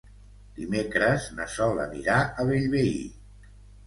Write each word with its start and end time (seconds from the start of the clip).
Dimecres 0.59 1.27
na 1.39 1.45
Sol 1.55 1.81
anirà 1.83 2.15
a 2.21 2.47
Bellvei. 2.47 2.97